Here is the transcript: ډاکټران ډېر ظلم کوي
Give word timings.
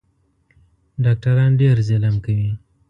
ډاکټران 1.03 1.51
ډېر 1.61 1.75
ظلم 1.89 2.15
کوي 2.25 2.51